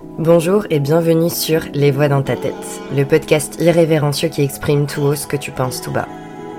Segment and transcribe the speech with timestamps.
[0.00, 2.54] Bonjour et bienvenue sur Les Voix dans ta tête,
[2.96, 6.08] le podcast irrévérencieux qui exprime tout haut ce que tu penses tout bas.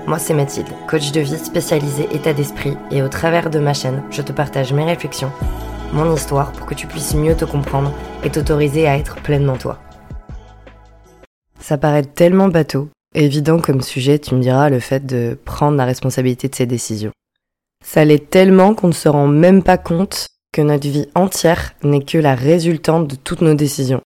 [0.06, 4.02] Moi c'est Mathilde, coach de vie spécialisé état d'esprit et au travers de ma chaîne,
[4.10, 5.30] je te partage mes réflexions,
[5.92, 7.92] mon histoire pour que tu puisses mieux te comprendre
[8.24, 9.78] et t'autoriser à être pleinement toi.
[11.60, 15.84] Ça paraît tellement bateau, évident comme sujet, tu me diras le fait de prendre la
[15.84, 17.12] responsabilité de ses décisions.
[17.84, 22.04] Ça l'est tellement qu'on ne se rend même pas compte que notre vie entière n'est
[22.04, 24.00] que la résultante de toutes nos décisions.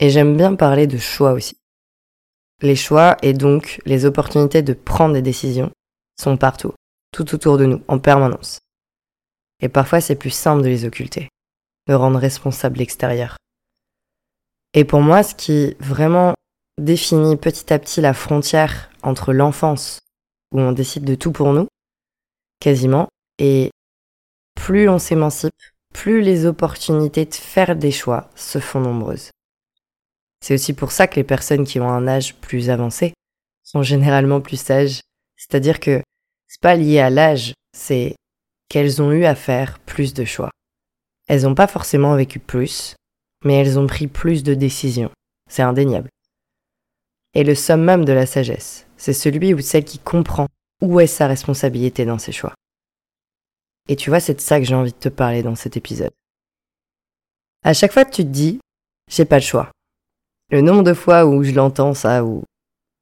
[0.00, 1.56] Et j'aime bien parler de choix aussi.
[2.62, 5.70] Les choix et donc les opportunités de prendre des décisions
[6.20, 6.72] sont partout,
[7.12, 8.60] tout autour de nous, en permanence.
[9.60, 11.28] Et parfois c'est plus simple de les occulter,
[11.88, 13.36] de rendre responsable l'extérieur.
[14.74, 16.34] Et pour moi, ce qui vraiment
[16.78, 20.00] définit petit à petit la frontière entre l'enfance,
[20.52, 21.68] où on décide de tout pour nous,
[22.60, 23.70] quasiment, et
[24.64, 25.52] plus on s'émancipe,
[25.92, 29.28] plus les opportunités de faire des choix se font nombreuses.
[30.40, 33.12] C'est aussi pour ça que les personnes qui ont un âge plus avancé
[33.62, 35.00] sont généralement plus sages.
[35.36, 36.02] C'est-à-dire que
[36.48, 38.14] c'est pas lié à l'âge, c'est
[38.70, 40.50] qu'elles ont eu à faire plus de choix.
[41.28, 42.96] Elles n'ont pas forcément vécu plus,
[43.44, 45.10] mais elles ont pris plus de décisions.
[45.50, 46.08] C'est indéniable.
[47.34, 50.46] Et le summum de la sagesse, c'est celui ou celle qui comprend
[50.80, 52.54] où est sa responsabilité dans ses choix.
[53.88, 56.12] Et tu vois, c'est de ça que j'ai envie de te parler dans cet épisode.
[57.62, 58.60] À chaque fois que tu te dis,
[59.10, 59.70] j'ai pas le choix.
[60.50, 62.44] Le nombre de fois où je l'entends ça, ou,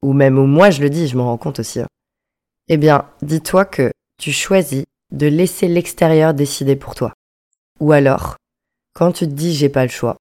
[0.03, 1.80] même où moi je le dis, je m'en rends compte aussi.
[1.80, 1.88] Hein.
[2.69, 7.12] Eh bien, dis-toi que tu choisis de laisser l'extérieur décider pour toi.
[7.80, 8.36] Ou alors,
[8.94, 10.16] quand tu te dis j'ai pas le choix,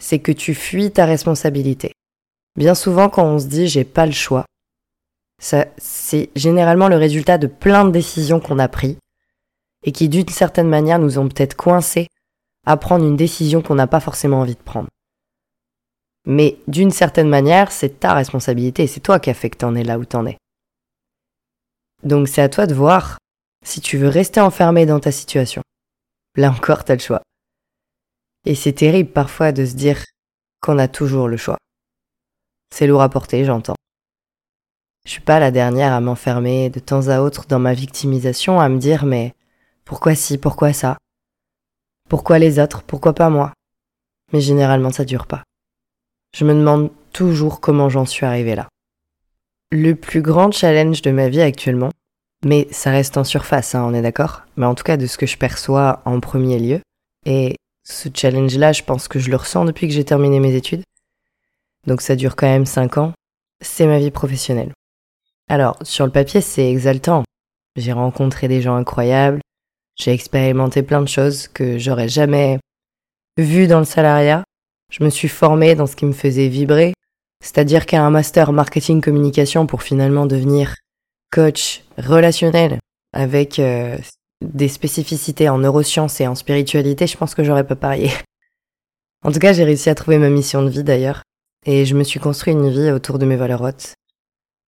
[0.00, 1.92] c'est que tu fuis ta responsabilité.
[2.56, 4.46] Bien souvent, quand on se dit j'ai pas le choix,
[5.40, 8.96] ça, c'est généralement le résultat de plein de décisions qu'on a prises
[9.86, 12.08] et qui d'une certaine manière nous ont peut-être coincés
[12.66, 14.88] à prendre une décision qu'on n'a pas forcément envie de prendre.
[16.26, 19.84] Mais d'une certaine manière, c'est ta responsabilité, c'est toi qui as fait que t'en es
[19.84, 20.36] là où t'en es.
[22.02, 23.18] Donc c'est à toi de voir
[23.64, 25.62] si tu veux rester enfermé dans ta situation.
[26.36, 27.22] Là encore, t'as le choix.
[28.44, 30.04] Et c'est terrible parfois de se dire
[30.60, 31.56] qu'on a toujours le choix.
[32.74, 33.76] C'est lourd à porter, j'entends.
[35.04, 38.68] Je suis pas la dernière à m'enfermer de temps à autre dans ma victimisation, à
[38.68, 39.32] me dire mais
[39.86, 40.98] pourquoi si, pourquoi ça?
[42.08, 42.82] Pourquoi les autres?
[42.82, 43.52] Pourquoi pas moi?
[44.32, 45.44] Mais généralement ça dure pas.
[46.34, 48.68] Je me demande toujours comment j'en suis arrivé là.
[49.70, 51.90] Le plus grand challenge de ma vie actuellement,
[52.44, 54.42] mais ça reste en surface, hein, on est d'accord?
[54.56, 56.80] Mais en tout cas de ce que je perçois en premier lieu,
[57.24, 57.54] et
[57.84, 60.82] ce challenge-là, je pense que je le ressens depuis que j'ai terminé mes études,
[61.86, 63.12] donc ça dure quand même 5 ans,
[63.60, 64.72] c'est ma vie professionnelle.
[65.48, 67.22] Alors, sur le papier, c'est exaltant.
[67.76, 69.40] J'ai rencontré des gens incroyables,
[69.96, 72.58] j'ai expérimenté plein de choses que j'aurais jamais
[73.38, 74.44] vues dans le salariat.
[74.90, 76.94] Je me suis formée dans ce qui me faisait vibrer,
[77.42, 80.76] c'est-à-dire qu'un master marketing communication pour finalement devenir
[81.32, 82.78] coach relationnel
[83.12, 83.98] avec euh,
[84.44, 88.10] des spécificités en neurosciences et en spiritualité, je pense que j'aurais pas parié.
[89.24, 91.22] En tout cas, j'ai réussi à trouver ma mission de vie d'ailleurs,
[91.64, 93.94] et je me suis construit une vie autour de mes valeurs hautes.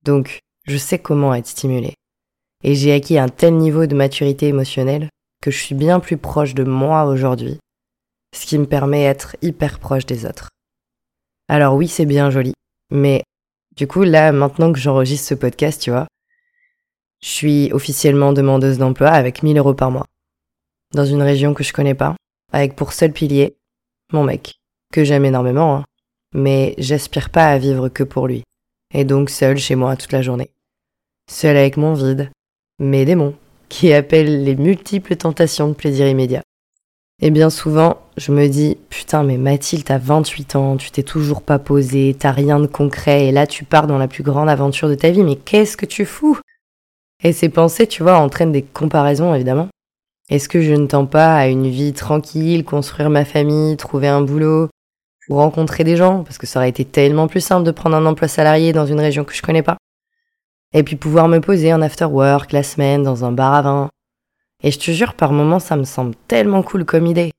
[0.04, 1.94] Donc, je sais comment être stimulée.
[2.64, 6.54] Et j'ai acquis un tel niveau de maturité émotionnelle que je suis bien plus proche
[6.54, 7.58] de moi aujourd'hui,
[8.34, 10.48] ce qui me permet d'être hyper proche des autres.
[11.48, 12.52] Alors oui, c'est bien joli,
[12.90, 13.22] mais
[13.76, 16.08] du coup, là, maintenant que j'enregistre ce podcast, tu vois,
[17.22, 20.06] je suis officiellement demandeuse d'emploi avec 1000 euros par mois.
[20.94, 22.16] Dans une région que je connais pas,
[22.52, 23.56] avec pour seul pilier
[24.12, 24.58] mon mec,
[24.92, 25.84] que j'aime énormément, hein,
[26.34, 28.42] mais j'aspire pas à vivre que pour lui.
[28.94, 30.50] Et donc seul chez moi toute la journée.
[31.30, 32.30] Seul avec mon vide,
[32.78, 33.36] mes démons,
[33.68, 36.42] qui appelle les multiples tentations de plaisir immédiat.
[37.20, 41.42] Et bien souvent, je me dis, putain, mais Mathilde, t'as 28 ans, tu t'es toujours
[41.42, 44.88] pas posé, t'as rien de concret, et là tu pars dans la plus grande aventure
[44.88, 46.38] de ta vie, mais qu'est-ce que tu fous?
[47.24, 49.66] Et ces pensées, tu vois, entraînent des comparaisons, évidemment.
[50.30, 54.20] Est-ce que je ne tends pas à une vie tranquille, construire ma famille, trouver un
[54.20, 54.68] boulot,
[55.28, 58.06] ou rencontrer des gens, parce que ça aurait été tellement plus simple de prendre un
[58.06, 59.77] emploi salarié dans une région que je connais pas
[60.72, 63.90] et puis pouvoir me poser en after work la semaine dans un bar à vin.
[64.62, 67.30] Et je te jure, par moments, ça me semble tellement cool comme idée.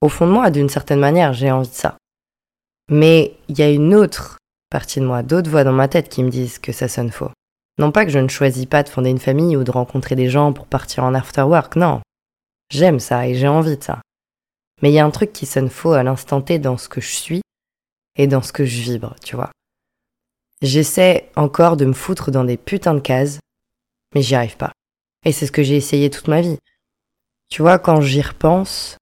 [0.00, 1.96] Au fond de moi, d'une certaine manière, j'ai envie de ça.
[2.90, 4.38] Mais il y a une autre
[4.70, 7.30] partie de moi, d'autres voix dans ma tête qui me disent que ça sonne faux.
[7.78, 10.28] Non pas que je ne choisis pas de fonder une famille ou de rencontrer des
[10.28, 12.00] gens pour partir en after work, non.
[12.70, 14.00] J'aime ça et j'ai envie de ça.
[14.82, 17.00] Mais il y a un truc qui sonne faux à l'instant T dans ce que
[17.00, 17.40] je suis
[18.16, 19.50] et dans ce que je vibre, tu vois.
[20.62, 23.38] J'essaie encore de me foutre dans des putains de cases,
[24.14, 24.72] mais j'y arrive pas.
[25.24, 26.58] Et c'est ce que j'ai essayé toute ma vie.
[27.50, 28.96] Tu vois, quand j'y repense,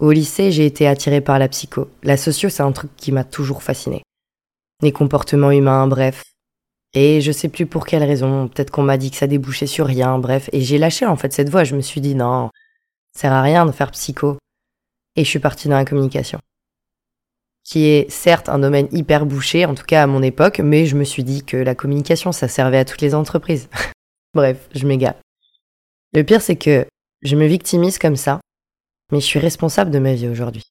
[0.00, 1.88] Au lycée, j'ai été attirée par la psycho.
[2.02, 4.02] La socio, c'est un truc qui m'a toujours fasciné.
[4.82, 6.24] Les comportements humains, bref.
[6.94, 9.86] Et je sais plus pour quelle raison, peut-être qu'on m'a dit que ça débouchait sur
[9.86, 10.50] rien, bref.
[10.52, 12.50] Et j'ai lâché en fait cette voie, je me suis dit non,
[13.14, 14.36] ça sert à rien de faire psycho.
[15.16, 16.40] Et je suis partie dans la communication.
[17.64, 20.96] Qui est certes un domaine hyper bouché, en tout cas à mon époque, mais je
[20.96, 23.68] me suis dit que la communication, ça servait à toutes les entreprises.
[24.34, 25.14] bref, je m'égare.
[26.12, 26.86] Le pire, c'est que
[27.22, 28.40] je me victimise comme ça,
[29.10, 30.64] mais je suis responsable de ma vie aujourd'hui.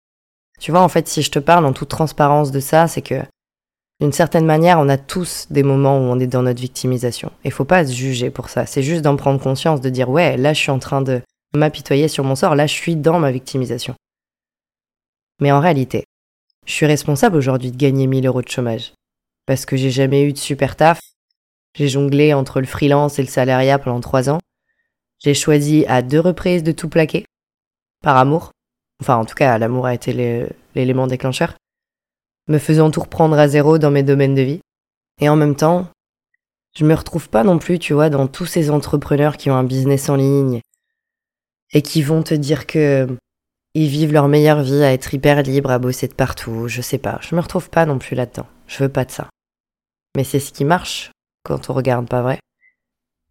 [0.59, 3.21] Tu vois, en fait, si je te parle en toute transparence de ça, c'est que,
[3.99, 7.31] d'une certaine manière, on a tous des moments où on est dans notre victimisation.
[7.43, 8.65] Et faut pas se juger pour ça.
[8.65, 11.21] C'est juste d'en prendre conscience, de dire, ouais, là, je suis en train de
[11.55, 13.95] m'apitoyer sur mon sort, là, je suis dans ma victimisation.
[15.41, 16.05] Mais en réalité,
[16.65, 18.93] je suis responsable aujourd'hui de gagner 1000 euros de chômage.
[19.45, 20.99] Parce que j'ai jamais eu de super taf.
[21.75, 24.39] J'ai jonglé entre le freelance et le salariat pendant trois ans.
[25.19, 27.25] J'ai choisi à deux reprises de tout plaquer
[28.01, 28.51] par amour.
[29.01, 30.13] Enfin, en tout cas, l'amour a été
[30.75, 31.55] l'élément déclencheur.
[32.47, 34.59] Me faisant tout reprendre à zéro dans mes domaines de vie.
[35.19, 35.87] Et en même temps,
[36.75, 39.63] je me retrouve pas non plus, tu vois, dans tous ces entrepreneurs qui ont un
[39.63, 40.61] business en ligne
[41.71, 43.07] et qui vont te dire que
[43.73, 46.97] ils vivent leur meilleure vie à être hyper libres, à bosser de partout, je sais
[46.97, 47.19] pas.
[47.21, 48.47] Je me retrouve pas non plus là-dedans.
[48.67, 49.29] Je veux pas de ça.
[50.15, 51.11] Mais c'est ce qui marche
[51.43, 52.39] quand on regarde, pas vrai?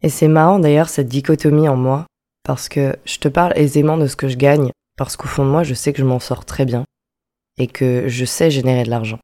[0.02, 2.06] Et c'est marrant d'ailleurs cette dichotomie en moi
[2.44, 5.50] parce que je te parle aisément de ce que je gagne, parce qu'au fond de
[5.50, 6.84] moi, je sais que je m'en sors très bien,
[7.58, 9.18] et que je sais générer de l'argent.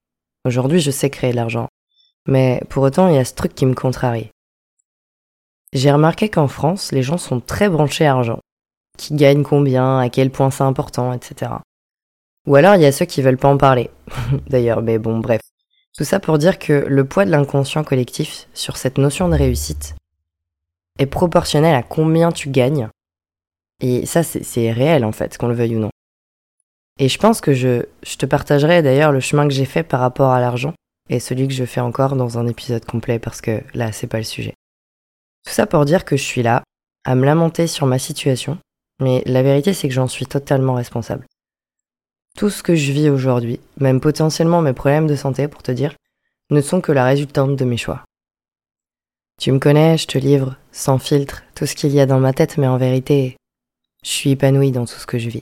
[0.44, 1.68] Aujourd'hui, je sais créer de l'argent.
[2.26, 4.30] Mais pour autant, il y a ce truc qui me contrarie.
[5.72, 8.38] J'ai remarqué qu'en France, les gens sont très branchés à argent.
[8.98, 11.52] Qui gagnent combien, à quel point c'est important, etc.
[12.46, 13.90] Ou alors il y a ceux qui veulent pas en parler.
[14.48, 15.40] D'ailleurs, mais bon, bref.
[15.96, 19.94] Tout ça pour dire que le poids de l'inconscient collectif sur cette notion de réussite
[20.98, 22.90] est proportionnel à combien tu gagnes
[23.80, 25.90] et ça, c'est réel en fait, qu'on le veuille ou non.
[26.98, 30.00] Et je pense que je, je te partagerai d'ailleurs le chemin que j'ai fait par
[30.00, 30.74] rapport à l'argent
[31.08, 34.18] et celui que je fais encore dans un épisode complet parce que là, c'est pas
[34.18, 34.54] le sujet.
[35.46, 36.64] Tout ça pour dire que je suis là,
[37.04, 38.58] à me lamenter sur ma situation,
[39.00, 41.26] mais la vérité c'est que j'en suis totalement responsable.
[42.36, 45.94] Tout ce que je vis aujourd'hui, même potentiellement mes problèmes de santé pour te dire,
[46.50, 48.04] ne sont que la résultante de mes choix.
[49.40, 52.32] Tu me connais, je te livre, sans filtre, tout ce qu'il y a dans ma
[52.32, 53.36] tête, mais en vérité,
[54.04, 55.40] je suis épanouie dans tout ce que je vis.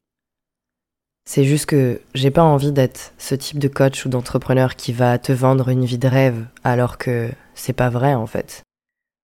[1.28, 5.18] C'est juste que j'ai pas envie d'être ce type de coach ou d'entrepreneur qui va
[5.18, 8.62] te vendre une vie de rêve alors que c'est pas vrai en fait.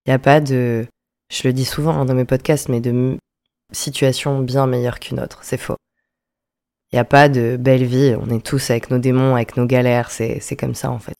[0.06, 0.86] N'y a pas de,
[1.32, 3.16] je le dis souvent dans mes podcasts, mais de
[3.72, 5.76] situation bien meilleure qu'une autre, c'est faux.
[6.92, 10.10] Il a pas de belle vie, on est tous avec nos démons, avec nos galères,
[10.10, 11.16] c'est comme ça en fait.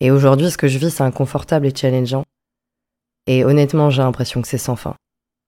[0.00, 2.24] Et aujourd'hui, ce que je vis, c'est inconfortable et challengeant.
[3.26, 4.94] Et honnêtement, j'ai l'impression que c'est sans fin.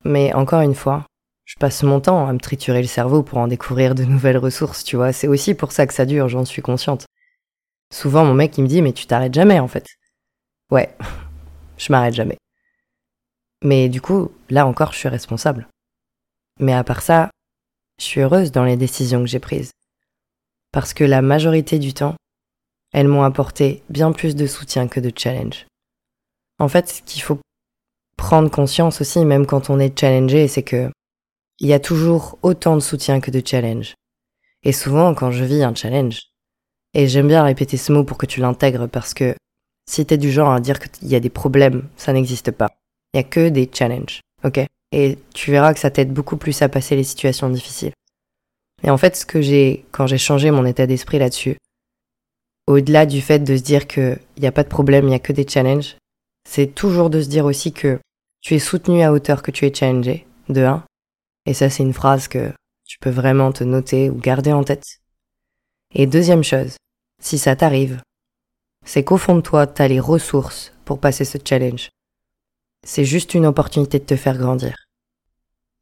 [0.04, 1.06] Mais encore une fois,
[1.44, 4.84] je passe mon temps à me triturer le cerveau pour en découvrir de nouvelles ressources,
[4.84, 5.12] tu vois.
[5.12, 7.06] C'est aussi pour ça que ça dure, j'en suis consciente.
[7.92, 9.86] Souvent, mon mec, il me dit, mais tu t'arrêtes jamais, en fait.
[10.70, 10.94] Ouais,
[11.78, 12.38] je m'arrête jamais.
[13.64, 15.68] Mais du coup, là encore, je suis responsable.
[16.58, 17.30] Mais à part ça,
[17.98, 19.72] je suis heureuse dans les décisions que j'ai prises.
[20.72, 22.16] Parce que la majorité du temps,
[22.92, 25.66] elles m'ont apporté bien plus de soutien que de challenge.
[26.58, 27.38] En fait, ce qu'il faut
[28.16, 30.90] prendre conscience aussi, même quand on est challengé, c'est que
[31.60, 33.94] il y a toujours autant de soutien que de challenge.
[34.62, 36.28] Et souvent, quand je vis un challenge,
[36.94, 39.34] et j'aime bien répéter ce mot pour que tu l'intègres parce que
[39.88, 42.70] si t'es du genre à dire qu'il y a des problèmes, ça n'existe pas.
[43.12, 44.66] Il y a que des challenges, ok?
[44.92, 47.92] Et tu verras que ça t'aide beaucoup plus à passer les situations difficiles.
[48.82, 51.56] Et en fait, ce que j'ai, quand j'ai changé mon état d'esprit là-dessus,
[52.66, 55.20] au-delà du fait de se dire qu'il n'y a pas de problème, il n'y a
[55.20, 55.96] que des challenges,
[56.48, 57.98] c'est toujours de se dire aussi que
[58.40, 60.84] tu es soutenu à hauteur que tu es challengé, de 1,
[61.48, 62.52] et ça, c'est une phrase que
[62.84, 65.00] tu peux vraiment te noter ou garder en tête.
[65.94, 66.76] Et deuxième chose,
[67.22, 68.02] si ça t'arrive,
[68.84, 71.88] c'est qu'au fond de toi, t'as les ressources pour passer ce challenge.
[72.90, 74.86] C'est juste une opportunité de te faire grandir.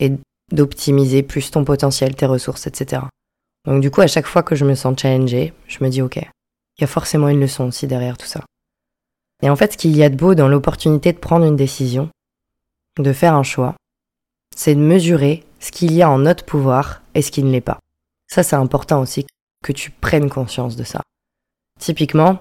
[0.01, 0.15] Et
[0.51, 3.03] d'optimiser plus ton potentiel, tes ressources, etc.
[3.65, 6.17] Donc du coup, à chaque fois que je me sens challengée, je me dis ok,
[6.17, 8.45] il y a forcément une leçon aussi derrière tout ça.
[9.41, 12.11] Et en fait, ce qu'il y a de beau dans l'opportunité de prendre une décision,
[12.99, 13.77] de faire un choix,
[14.57, 17.61] c'est de mesurer ce qu'il y a en notre pouvoir et ce qui ne l'est
[17.61, 17.79] pas.
[18.27, 19.29] Ça, c'est important aussi
[19.63, 21.03] que tu prennes conscience de ça.
[21.79, 22.41] Typiquement,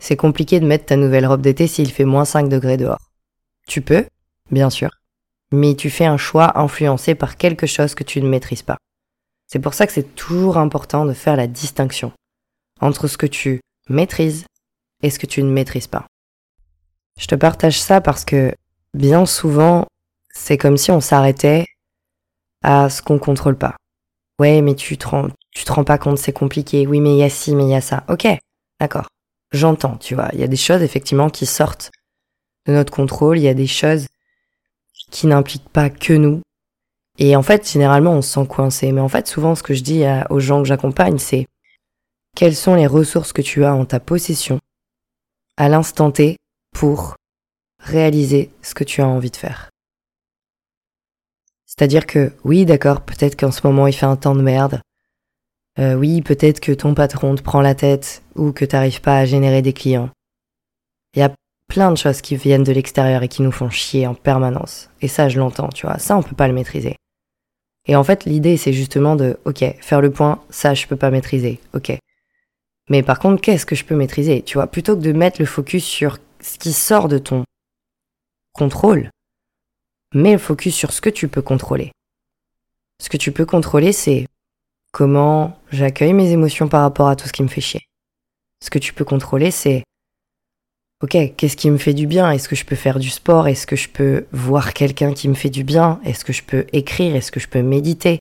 [0.00, 3.05] c'est compliqué de mettre ta nouvelle robe d'été s'il fait moins 5 degrés dehors.
[3.66, 4.06] Tu peux,
[4.50, 4.90] bien sûr,
[5.52, 8.78] mais tu fais un choix influencé par quelque chose que tu ne maîtrises pas.
[9.46, 12.12] C'est pour ça que c'est toujours important de faire la distinction
[12.80, 14.44] entre ce que tu maîtrises
[15.02, 16.06] et ce que tu ne maîtrises pas.
[17.18, 18.54] Je te partage ça parce que
[18.94, 19.86] bien souvent,
[20.34, 21.66] c'est comme si on s'arrêtait
[22.62, 23.76] à ce qu'on contrôle pas.
[24.38, 26.86] Ouais, mais tu te rends, te pas compte, c'est compliqué.
[26.86, 28.04] Oui, mais il y a ci, mais il y a ça.
[28.08, 28.26] Ok,
[28.80, 29.08] d'accord.
[29.52, 30.28] J'entends, tu vois.
[30.32, 31.90] Il y a des choses, effectivement, qui sortent
[32.66, 33.38] de notre contrôle.
[33.38, 34.06] Il y a des choses
[35.10, 36.40] qui n'impliquent pas que nous.
[37.18, 38.92] Et en fait, généralement, on se sent coincé.
[38.92, 41.46] Mais en fait, souvent, ce que je dis aux gens que j'accompagne, c'est
[42.34, 44.60] quelles sont les ressources que tu as en ta possession
[45.56, 46.36] à l'instant T
[46.74, 47.16] pour
[47.78, 49.70] réaliser ce que tu as envie de faire?
[51.64, 54.80] C'est-à-dire que oui, d'accord, peut-être qu'en ce moment il fait un temps de merde.
[55.78, 59.24] Euh, oui, peut-être que ton patron te prend la tête ou que t'arrives pas à
[59.26, 60.10] générer des clients.
[61.14, 61.34] Il y a
[61.68, 64.90] plein de choses qui viennent de l'extérieur et qui nous font chier en permanence.
[65.00, 65.98] Et ça, je l'entends, tu vois.
[65.98, 66.96] Ça, on peut pas le maîtriser.
[67.86, 71.10] Et en fait, l'idée, c'est justement de, ok, faire le point, ça, je peux pas
[71.10, 71.96] maîtriser, ok.
[72.88, 74.66] Mais par contre, qu'est-ce que je peux maîtriser, tu vois?
[74.66, 77.44] Plutôt que de mettre le focus sur ce qui sort de ton
[78.52, 79.10] contrôle,
[80.14, 81.92] mets le focus sur ce que tu peux contrôler.
[83.02, 84.26] Ce que tu peux contrôler, c'est
[84.92, 87.82] comment j'accueille mes émotions par rapport à tout ce qui me fait chier.
[88.64, 89.84] Ce que tu peux contrôler, c'est
[91.02, 92.30] ok, qu'est-ce qui me fait du bien?
[92.30, 93.48] Est-ce que je peux faire du sport?
[93.48, 96.00] Est-ce que je peux voir quelqu'un qui me fait du bien?
[96.04, 97.14] Est-ce que je peux écrire?
[97.14, 98.18] Est-ce que je peux méditer?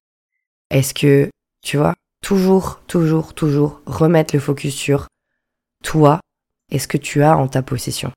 [0.70, 1.30] Est-ce que,
[1.64, 5.08] tu vois, toujours, toujours, toujours remettre le focus sur
[5.84, 6.20] toi
[6.72, 8.12] et ce que tu as en ta possession.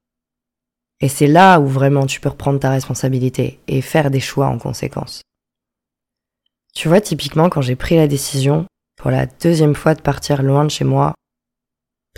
[1.01, 4.59] Et c'est là où vraiment tu peux reprendre ta responsabilité et faire des choix en
[4.59, 5.23] conséquence.
[6.75, 10.65] Tu vois, typiquement, quand j'ai pris la décision pour la deuxième fois de partir loin
[10.65, 11.15] de chez moi,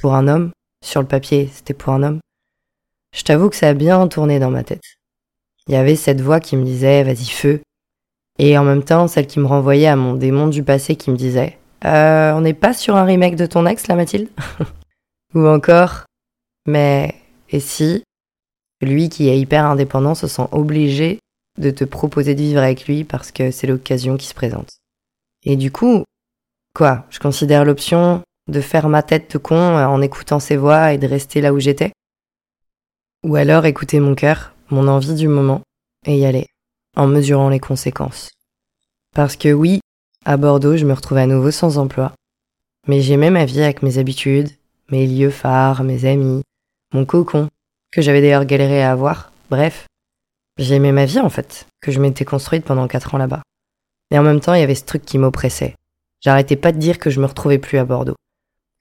[0.00, 0.50] pour un homme,
[0.82, 2.20] sur le papier c'était pour un homme,
[3.12, 4.82] je t'avoue que ça a bien tourné dans ma tête.
[5.68, 7.60] Il y avait cette voix qui me disait vas-y feu,
[8.38, 11.16] et en même temps celle qui me renvoyait à mon démon du passé qui me
[11.16, 14.28] disait euh, on n'est pas sur un remake de ton ex là Mathilde?
[15.34, 16.04] Ou encore
[16.66, 17.14] mais
[17.50, 18.02] et si
[18.82, 21.18] lui qui est hyper indépendant se sent obligé
[21.58, 24.70] de te proposer de vivre avec lui parce que c'est l'occasion qui se présente.
[25.44, 26.04] Et du coup,
[26.74, 30.98] quoi, je considère l'option de faire ma tête de con en écoutant ses voix et
[30.98, 31.92] de rester là où j'étais?
[33.22, 35.60] Ou alors écouter mon cœur, mon envie du moment,
[36.06, 36.46] et y aller,
[36.96, 38.30] en mesurant les conséquences.
[39.14, 39.80] Parce que oui,
[40.24, 42.14] à Bordeaux, je me retrouve à nouveau sans emploi,
[42.88, 44.48] mais j'aimais ma vie avec mes habitudes,
[44.90, 46.42] mes lieux phares, mes amis,
[46.94, 47.48] mon cocon,
[47.92, 49.32] que j'avais d'ailleurs galéré à avoir.
[49.50, 49.86] Bref,
[50.56, 53.42] j'aimais ma vie en fait, que je m'étais construite pendant quatre ans là-bas.
[54.10, 55.76] Et en même temps, il y avait ce truc qui m'oppressait.
[56.22, 58.16] J'arrêtais pas de dire que je me retrouvais plus à Bordeaux.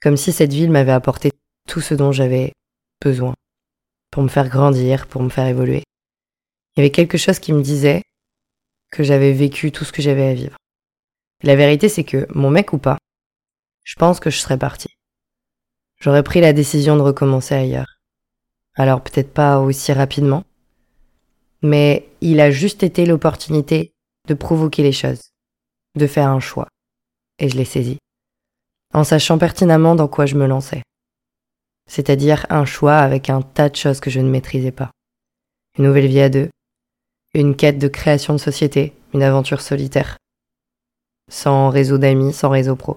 [0.01, 1.31] Comme si cette ville m'avait apporté
[1.67, 2.53] tout ce dont j'avais
[3.01, 3.35] besoin.
[4.11, 5.83] Pour me faire grandir, pour me faire évoluer.
[6.75, 8.01] Il y avait quelque chose qui me disait
[8.91, 10.57] que j'avais vécu tout ce que j'avais à vivre.
[11.43, 12.97] la vérité, c'est que, mon mec ou pas,
[13.83, 14.95] je pense que je serais partie.
[15.99, 17.99] J'aurais pris la décision de recommencer ailleurs.
[18.75, 20.43] Alors peut-être pas aussi rapidement,
[21.61, 23.91] mais il a juste été l'opportunité
[24.27, 25.31] de provoquer les choses,
[25.95, 26.67] de faire un choix.
[27.39, 27.97] Et je l'ai saisi,
[28.93, 30.81] en sachant pertinemment dans quoi je me lançais.
[31.89, 34.91] C'est-à-dire un choix avec un tas de choses que je ne maîtrisais pas.
[35.77, 36.49] Une nouvelle vie à deux,
[37.33, 40.17] une quête de création de société, une aventure solitaire.
[41.31, 42.95] Sans réseau d'amis, sans réseau pro.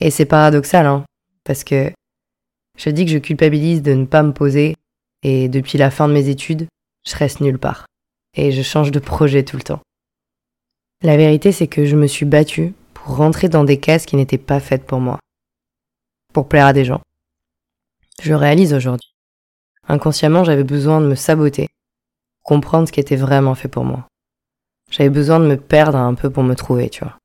[0.00, 1.04] Et c'est paradoxal, hein,
[1.44, 1.90] parce que
[2.76, 4.74] je dis que je culpabilise de ne pas me poser,
[5.22, 6.68] et depuis la fin de mes études,
[7.06, 7.86] je reste nulle part.
[8.36, 9.80] Et je change de projet tout le temps.
[11.02, 14.36] La vérité, c'est que je me suis battue pour rentrer dans des cases qui n'étaient
[14.36, 15.18] pas faites pour moi.
[16.34, 17.00] Pour plaire à des gens.
[18.22, 19.14] Je réalise aujourd'hui.
[19.86, 21.68] Inconsciemment, j'avais besoin de me saboter,
[22.42, 24.08] comprendre ce qui était vraiment fait pour moi.
[24.90, 27.16] J'avais besoin de me perdre un peu pour me trouver, tu vois.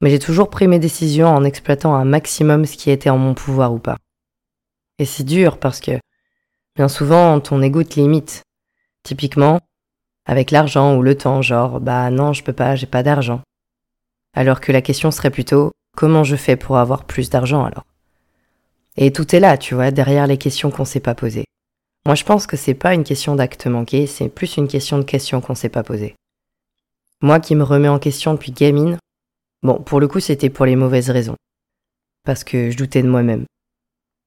[0.00, 3.34] Mais j'ai toujours pris mes décisions en exploitant un maximum ce qui était en mon
[3.34, 3.96] pouvoir ou pas.
[4.98, 5.92] Et c'est dur parce que
[6.76, 8.42] bien souvent ton ego te limite.
[9.02, 9.60] Typiquement,
[10.26, 13.40] avec l'argent ou le temps, genre bah non, je peux pas, j'ai pas d'argent.
[14.34, 17.84] Alors que la question serait plutôt comment je fais pour avoir plus d'argent alors?
[19.00, 21.46] Et tout est là, tu vois, derrière les questions qu'on s'est pas posées.
[22.06, 25.02] Moi je pense que c'est pas une question d'acte manqué, c'est plus une question de
[25.02, 26.14] questions qu'on s'est pas posées.
[27.20, 28.98] Moi qui me remets en question depuis gamine,
[29.64, 31.36] bon, pour le coup c'était pour les mauvaises raisons.
[32.24, 33.44] Parce que je doutais de moi-même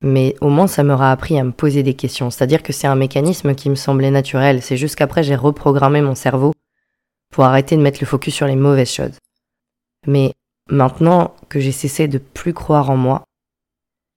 [0.04, 2.30] mais au moins ça m'aura appris à me poser des questions.
[2.30, 4.62] C'est-à-dire que c'est un mécanisme qui me semblait naturel.
[4.62, 6.54] C'est juste qu'après j'ai reprogrammé mon cerveau
[7.32, 9.18] pour arrêter de mettre le focus sur les mauvaises choses.
[10.06, 10.34] Mais
[10.70, 13.24] maintenant que j'ai cessé de plus croire en moi,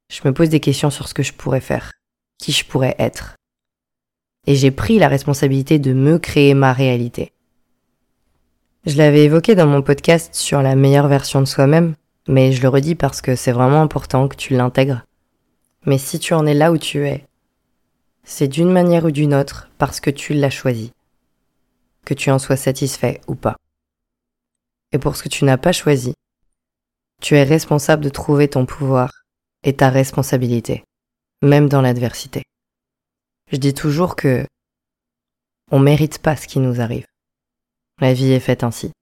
[0.08, 1.92] je me pose des questions sur ce que je pourrais faire,
[2.38, 3.36] qui je pourrais être.
[4.46, 7.32] Et j'ai pris la responsabilité de me créer ma réalité.
[8.84, 11.94] Je l'avais évoqué dans mon podcast sur la meilleure version de soi-même,
[12.28, 15.04] mais je le redis parce que c'est vraiment important que tu l'intègres.
[15.84, 17.24] Mais si tu en es là où tu es,
[18.22, 20.92] c'est d'une manière ou d'une autre parce que tu l'as choisi.
[22.04, 23.56] Que tu en sois satisfait ou pas.
[24.92, 26.14] Et pour ce que tu n'as pas choisi,
[27.22, 29.10] Tu es responsable de trouver ton pouvoir
[29.66, 30.84] et ta responsabilité,
[31.42, 32.44] même dans l'adversité.
[33.50, 34.46] Je dis toujours que
[35.72, 37.04] on mérite pas ce qui nous arrive.
[38.00, 38.92] La vie est faite ainsi.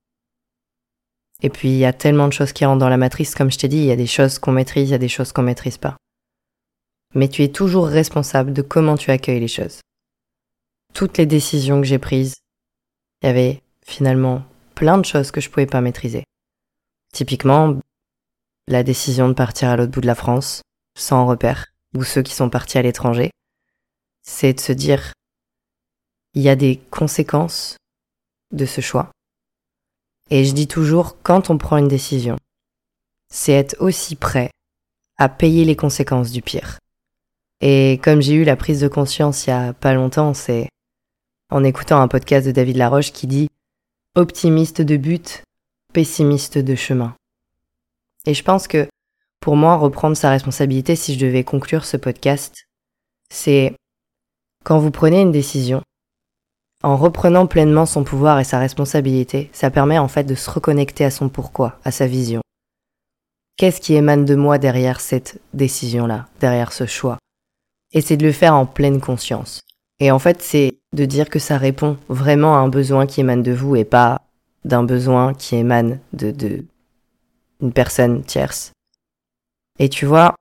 [1.43, 3.59] Et puis il y a tellement de choses qui rentrent dans la matrice, comme je
[3.59, 5.43] t'ai dit, il y a des choses qu'on maîtrise, il y a des choses qu'on
[5.43, 5.99] maîtrise pas.
[7.15, 9.81] Mais tu es toujours responsable de comment tu accueilles les choses.
[10.95, 12.37] Toutes les décisions que j'ai prises,
[13.23, 14.43] il y avait finalement
[14.75, 16.25] plein de choses que je pouvais pas maîtriser.
[17.13, 17.79] Typiquement,
[18.69, 20.63] la décision de partir à l'autre bout de la France,
[20.97, 23.31] sans repère, ou ceux qui sont partis à l'étranger,
[24.23, 25.13] c'est de se dire,
[26.35, 27.77] il y a des conséquences
[28.53, 29.11] de ce choix.
[30.31, 32.37] Et je dis toujours, quand on prend une décision,
[33.31, 34.51] c'est être aussi prêt
[35.17, 36.79] à payer les conséquences du pire.
[37.61, 40.69] Et comme j'ai eu la prise de conscience il y a pas longtemps, c'est
[41.51, 43.49] en écoutant un podcast de David Laroche qui dit
[44.17, 45.43] optimiste de but,
[45.93, 47.15] pessimiste de chemin.
[48.27, 48.89] Et je pense que
[49.41, 52.67] pour moi, reprendre sa responsabilité, si je devais conclure ce podcast,
[53.31, 53.75] c'est
[54.65, 55.83] quand vous prenez une décision,
[56.83, 61.05] en reprenant pleinement son pouvoir et sa responsabilité, ça permet en fait de se reconnecter
[61.05, 62.41] à son pourquoi, à sa vision.
[63.57, 67.19] Qu'est-ce qui émane de moi derrière cette décision-là, derrière ce choix?
[67.93, 69.61] Et c'est de le faire en pleine conscience.
[70.01, 73.43] Et en fait, c'est de dire que ça répond vraiment à un besoin qui émane
[73.43, 74.23] de vous et pas
[74.65, 76.65] d'un besoin qui émane de, de
[77.65, 78.73] une personne tierce.
[79.79, 80.37] Et tu vois,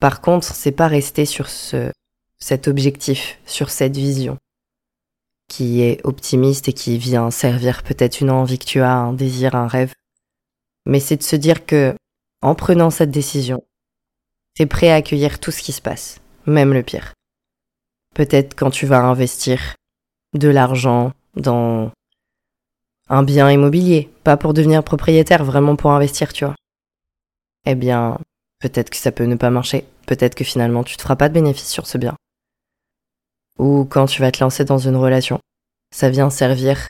[0.00, 1.92] par contre, c'est pas rester sur ce,
[2.38, 4.38] cet objectif, sur cette vision
[5.48, 9.54] qui est optimiste et qui vient servir peut-être une envie que tu as, un désir,
[9.54, 9.94] un rêve.
[10.86, 11.94] Mais c'est de se dire que,
[12.42, 13.62] en prenant cette décision,
[14.54, 17.12] t'es prêt à accueillir tout ce qui se passe, même le pire.
[18.14, 19.76] Peut-être quand tu vas investir
[20.34, 21.92] de l'argent dans
[23.08, 26.56] un bien immobilier, pas pour devenir propriétaire, vraiment pour investir, tu vois.
[27.64, 28.18] Eh bien,
[28.60, 31.34] peut-être que ça peut ne pas marcher, peut-être que finalement tu te feras pas de
[31.34, 32.16] bénéfice sur ce bien.
[33.58, 35.40] Ou quand tu vas te lancer dans une relation,
[35.94, 36.88] ça vient servir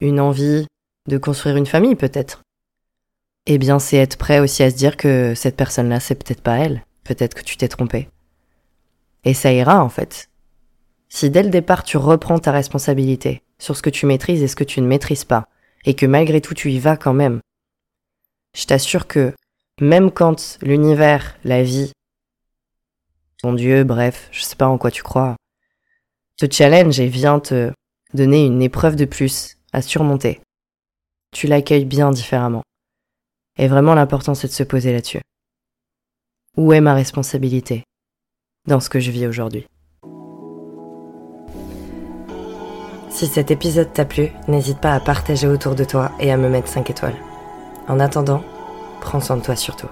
[0.00, 0.66] une envie
[1.08, 2.42] de construire une famille peut-être.
[3.46, 6.58] Eh bien, c'est être prêt aussi à se dire que cette personne-là, c'est peut-être pas
[6.58, 8.08] elle, peut-être que tu t'es trompé.
[9.24, 10.28] Et ça ira en fait.
[11.08, 14.56] Si dès le départ tu reprends ta responsabilité sur ce que tu maîtrises et ce
[14.56, 15.48] que tu ne maîtrises pas,
[15.86, 17.40] et que malgré tout tu y vas quand même,
[18.54, 19.32] je t'assure que
[19.80, 21.92] même quand l'univers, la vie,
[23.38, 25.36] ton Dieu, bref, je sais pas en quoi tu crois,
[26.36, 27.72] te challenge et vient te
[28.12, 30.40] donner une épreuve de plus à surmonter,
[31.32, 32.62] tu l'accueilles bien différemment.
[33.58, 35.22] Et vraiment l'important c'est de se poser là-dessus.
[36.56, 37.84] Où est ma responsabilité
[38.66, 39.66] dans ce que je vis aujourd'hui?
[43.16, 46.50] Si cet épisode t'a plu, n'hésite pas à partager autour de toi et à me
[46.50, 47.16] mettre 5 étoiles.
[47.88, 48.42] En attendant,
[49.00, 49.88] prends soin de toi surtout.